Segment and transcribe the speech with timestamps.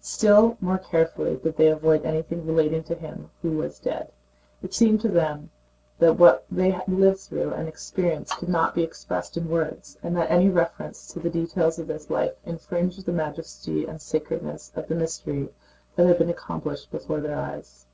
[0.00, 4.10] Still more carefully did they avoid anything relating to him who was dead.
[4.60, 5.50] It seemed to them
[6.00, 10.16] that what they had lived through and experienced could not be expressed in words, and
[10.16, 14.88] that any reference to the details of his life infringed the majesty and sacredness of
[14.88, 15.48] the mystery
[15.94, 17.86] that had been accomplished before their eyes.